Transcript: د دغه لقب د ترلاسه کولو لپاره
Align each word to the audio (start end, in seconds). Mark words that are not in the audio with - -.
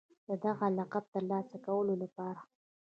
د 0.27 0.29
دغه 0.45 0.67
لقب 0.77 1.03
د 1.07 1.11
ترلاسه 1.13 1.57
کولو 1.65 1.93
لپاره 2.03 2.41